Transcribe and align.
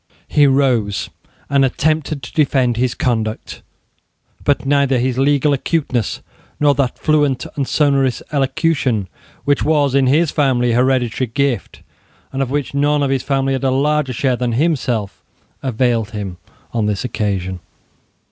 He 0.27 0.47
rose, 0.47 1.11
and 1.47 1.63
attempted 1.63 2.23
to 2.23 2.33
defend 2.33 2.75
his 2.75 2.95
conduct: 2.95 3.61
but 4.43 4.65
neither 4.65 4.97
his 4.97 5.19
legal 5.19 5.53
acuteness, 5.53 6.21
nor 6.59 6.73
that 6.73 6.97
fluent 6.97 7.45
and 7.55 7.67
sonorous 7.67 8.23
elocution 8.31 9.07
which 9.45 9.61
was 9.61 9.93
in 9.93 10.07
his 10.07 10.31
family 10.31 10.71
a 10.71 10.75
hereditary 10.77 11.27
gift, 11.27 11.83
and 12.33 12.41
of 12.41 12.49
which 12.49 12.73
none 12.73 13.03
of 13.03 13.11
his 13.11 13.21
family 13.21 13.53
had 13.53 13.63
a 13.63 13.69
larger 13.69 14.11
share 14.11 14.35
than 14.35 14.53
himself, 14.53 15.21
availed 15.61 16.09
him 16.09 16.37
on 16.73 16.87
this 16.87 17.05
occasion. 17.05 17.59